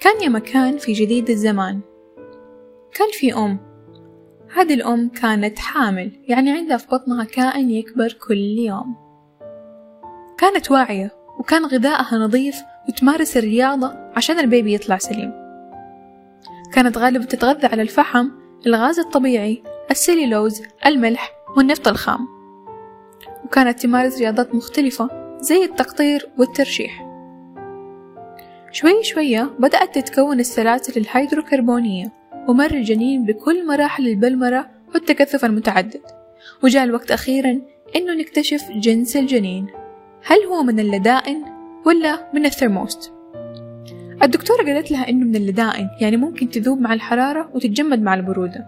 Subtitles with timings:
[0.00, 1.80] كان يا مكان في جديد الزمان.
[2.94, 3.58] كان في أم.
[4.56, 8.96] هذه الأم كانت حامل يعني عندها في بطنها كائن يكبر كل يوم.
[10.38, 12.56] كانت واعية وكان غذائها نظيف
[12.88, 15.32] وتمارس الرياضة عشان البيبي يطلع سليم.
[16.72, 18.28] كانت غالبا تتغذى على الفحم
[18.66, 22.28] الغاز الطبيعي السليلوز الملح والنفط الخام.
[23.44, 25.08] وكانت تمارس رياضات مختلفة
[25.40, 27.11] زي التقطير والترشيح.
[28.72, 32.12] شوي شوية بدأت تتكون السلاسل الهيدروكربونية
[32.48, 36.00] ومر الجنين بكل مراحل البلمرة والتكثف المتعدد.
[36.64, 37.60] وجاء الوقت أخيرا
[37.96, 39.66] إنه نكتشف جنس الجنين.
[40.24, 41.44] هل هو من اللدائن
[41.86, 43.12] ولا من ال thermoset؟
[44.22, 48.66] الدكتورة قالت لها إنه من اللدائن يعني ممكن تذوب مع الحرارة وتتجمد مع البرودة.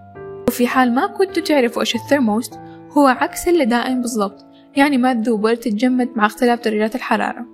[0.49, 2.55] وفي حال ما كنتوا تعرفوا إيش ال thermoset
[2.91, 4.47] هو عكس اللدائن بالضبط
[4.77, 7.54] يعني ما تذوب ولا تتجمد مع اختلاف درجات الحرارة.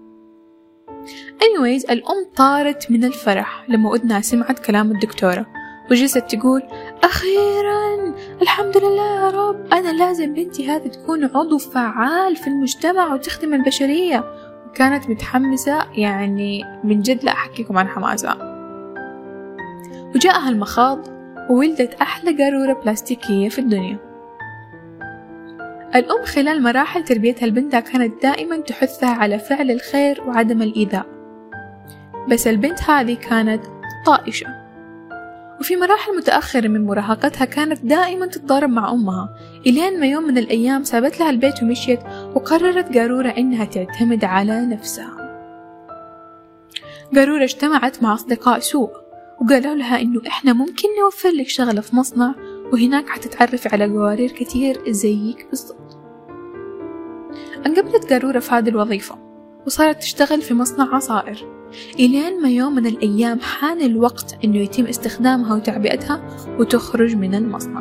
[1.41, 5.47] Anyways الأم طارت من الفرح لما أذنها سمعت كلام الدكتورة
[5.91, 6.62] وجلست تقول
[7.05, 13.55] أخيرا الحمد لله يا رب أنا لازم بنتي هذه تكون عضو فعال في المجتمع وتخدم
[13.55, 14.25] البشرية.
[14.70, 18.37] وكانت متحمسة يعني من جد لا أحكيكم عن حماسها
[20.14, 21.07] وجاءها المخاض
[21.51, 24.09] وولدت أحلى قارورة بلاستيكية في الدنيا.
[25.94, 31.06] الأم خلال مراحل تربيتها لبنتها كانت دائما تحثها على فعل الخير وعدم الإيذاء.
[32.28, 33.64] بس البنت هذه كانت
[34.06, 34.46] طائشة.
[35.61, 39.36] وفي مراحل متأخرة من مراهقتها كانت دائما تتضارب مع أمها.
[39.66, 42.00] إلين ما يوم من الأيام سابت لها البيت ومشيت
[42.34, 45.41] وقررت قارورة إنها تعتمد على نفسها.
[47.14, 48.91] قارورة اجتمعت مع أصدقاء سوء
[49.41, 52.34] وقالوا لها إنه إحنا ممكن نوفر لك شغلة في مصنع
[52.72, 55.80] وهناك حتتعرفي على قوارير كتير زيك بالضبط.
[57.66, 59.19] أنقبلت قارورة في هذه الوظيفة
[59.66, 61.47] وصارت تشتغل في مصنع عصائر.
[61.94, 66.20] إلين ما يوم من الأيام حان الوقت إنه يتم استخدامها وتعبئتها
[66.58, 67.80] وتخرج من المصنع.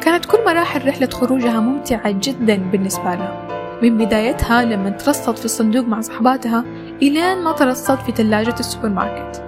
[0.00, 3.46] كانت كل مراحل رحلة خروجها ممتعة جدا بالنسبة لها.
[3.82, 6.64] من بدايتها لما ترصد في الصندوق مع صحباتها
[7.02, 9.44] إلين ما ترصد في ثلاجة السوبر ماركت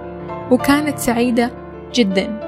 [0.51, 1.51] وكانت سعيدة
[1.93, 2.42] جدا.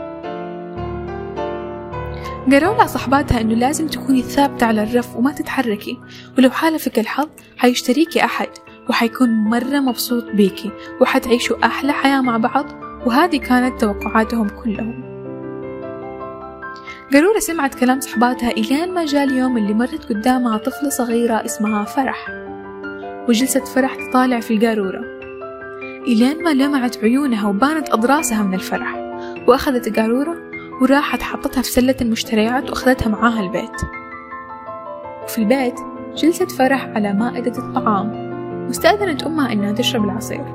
[2.51, 6.00] قالوا لها صحباتها إنه لازم تكوني ثابتة على الرف وما تتحركي
[6.38, 8.47] ولو حالفك الحظ حيشتريكي أحد
[8.89, 12.66] وحيكون مرة مبسوط بيكي وحتعيشوا أحلى حياة مع بعض
[13.05, 15.16] وهذه كانت توقعاتهم كلهم.
[17.13, 22.28] قارورة سمعت كلام صحباتها إلين ما جاء اليوم اللي مرت قدامها طفلة صغيرة اسمها فرح
[23.29, 25.01] وجلست فرح تطالع في القارورة.
[26.07, 28.95] إلين ما لمعت عيونها وبانت أضراسها من الفرح
[29.47, 30.44] وأخذت قارورة
[30.81, 33.81] وراحت حطتها في سلة المشتريات وأخذتها معاها البيت.
[35.23, 35.79] وفي البيت
[36.15, 38.35] جلست فرح على مائدة الطعام
[38.67, 40.45] واستأذنت أمها إنها تشرب العصير.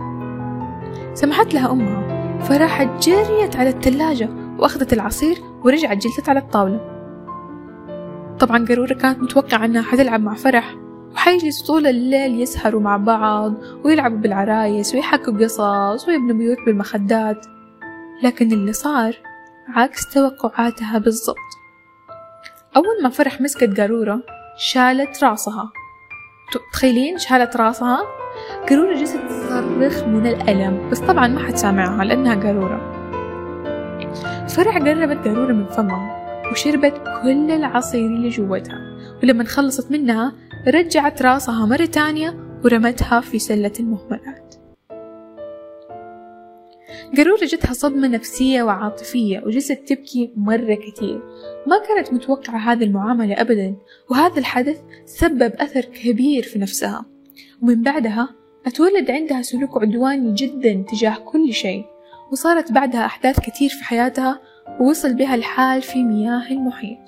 [1.14, 6.80] سمحت لها أمها فراحت جريت على الثلاجة وأخذت العصير ورجعت جلست على الطاولة.
[8.38, 10.74] طبعا قارورة كانت متوقعة أنها حتلعب مع فرح
[11.14, 13.54] وحيجلسوا طول الليل يسهروا مع بعض
[13.84, 17.46] ويلعبوا بالعرايس ويحكوا قصص ويبنوا بيوت بالمخدات.
[18.22, 19.14] لكن اللي صار
[19.74, 21.36] عكس توقعاتها بالضبط.
[22.76, 24.22] أول ما فرح مسكت قارورة
[24.56, 25.72] شالت رأسها.
[26.72, 27.98] تخيلين؟ شالت رأسها؟
[28.70, 33.00] قارورة جلست تصرخ من الألم بس طبعا ما حد سامعها لأنها قارورة.
[34.48, 36.20] فرح قربت قارورة من فمها
[36.52, 38.78] وشربت كل العصير اللي جوتها.
[39.22, 40.32] ولما خلصت منها
[40.68, 44.54] رجعت رأسها مرة تانية ورمتها في سلة المهملات.
[47.16, 51.22] قارورة جتها صدمة نفسية وعاطفية وجلست تبكي مرة كتير
[51.66, 53.76] ما كانت متوقعة هذه المعاملة أبدا
[54.10, 57.04] وهذا الحدث سبب أثر كبير في نفسها.
[57.62, 58.28] ومن بعدها
[58.66, 61.84] أتولد عندها سلوك عدواني جدا تجاه كل شيء
[62.32, 64.40] وصارت بعدها أحداث كتير في حياتها
[64.80, 66.98] ووصل بها الحال في مياه المحيط.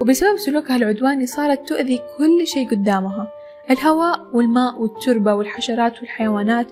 [0.00, 3.28] وبسبب سلوكها العدواني صارت تؤذي كل شيء قدامها
[3.70, 6.66] الهواء والماء والتربة والحشرات والحيوانات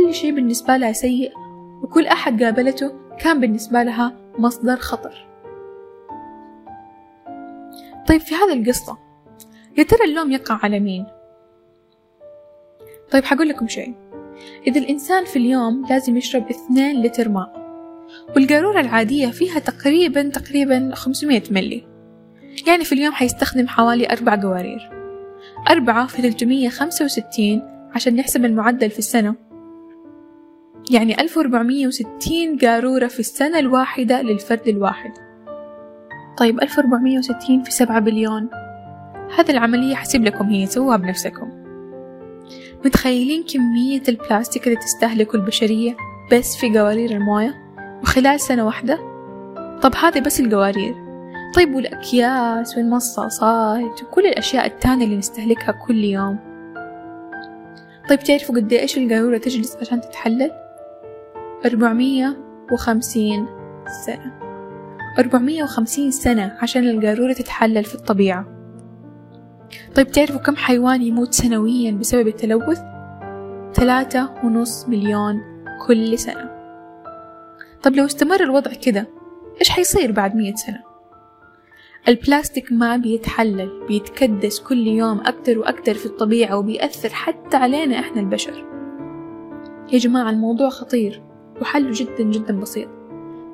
[0.00, 1.32] وكل شيء بالنسبة لها سيء
[1.82, 5.26] وكل أحد قابلته كان بالنسبة لها مصدر خطر.
[8.08, 8.98] طيب في هذه القصة
[9.78, 11.06] يا ترى اللوم يقع على مين؟
[13.10, 13.94] طيب حقول لكم شيء.
[14.66, 17.60] إذا الإنسان في اليوم لازم يشرب اثنين لتر ماء
[18.36, 21.86] والقارورة العادية فيها تقريبا تقريبا 500 ملي
[22.66, 24.90] يعني في اليوم حيستخدم حوالي أربع قوارير.
[25.70, 27.62] أربعة في 365
[27.94, 29.49] عشان نحسب المعدل في السنة.
[30.90, 35.12] يعني 1460 قارورة في السنة الواحدة للفرد الواحد.
[36.36, 38.48] طيب 1460 في 7 بليون.
[39.38, 41.50] هذه العملية حسيب لكم هي سووها بنفسكم.
[42.84, 45.96] متخيلين كمية البلاستيك اللي تستهلكه البشرية
[46.32, 47.54] بس في قوارير الموية
[48.02, 48.98] وخلال سنة واحدة؟
[49.82, 50.94] طب هذه بس القوارير.
[51.56, 56.38] طيب والأكياس والمصاصات وكل الأشياء التانية اللي نستهلكها كل يوم.
[58.08, 60.50] طيب تعرفوا قد إيش القارورة تجلس عشان تتحلل؟
[61.64, 62.36] أربعمية
[62.72, 63.46] وخمسين
[64.06, 64.32] سنة.
[65.18, 68.46] أربعمية وخمسين سنة عشان القارورة تتحلل في الطبيعة.
[69.94, 72.80] طيب تعرفوا كم حيوان يموت سنويا بسبب التلوث؟
[73.74, 75.40] ثلاثة ونص مليون
[75.86, 76.50] كل سنة.
[77.82, 79.06] طب لو استمر الوضع كده
[79.60, 80.80] إيش حيصير بعد مية سنة؟
[82.08, 88.64] البلاستيك ما بيتحلل بيتكدس كل يوم أكتر وأكتر في الطبيعة وبيأثر حتى علينا إحنا البشر.
[89.92, 91.29] يا جماعة الموضوع خطير.
[91.60, 92.88] وحله جدا جدا بسيط.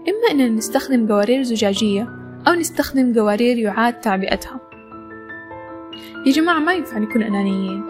[0.09, 2.09] إما إننا نستخدم قوارير زجاجية
[2.49, 4.61] أو نستخدم قوارير يعاد تعبئتها.
[6.27, 7.85] يا جماعة ما ينفع نكون أنانيين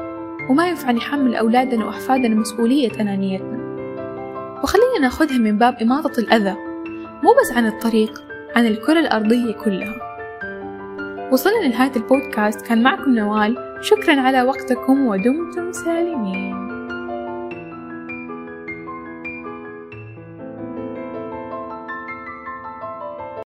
[0.51, 3.67] وما ينفع نحمل أولادنا وأحفادنا مسؤولية أنانيتنا.
[4.63, 6.57] وخلينا ناخدها من باب إماطة الأذى
[7.23, 8.25] مو بس عن الطريق
[8.57, 9.95] عن الكرة الأرضية كلها.
[11.33, 12.67] وصلنا لنهاية البودكاست.
[12.67, 13.79] كان معكم نوال.
[13.81, 16.66] شكرا على وقتكم ودمتم سالمين.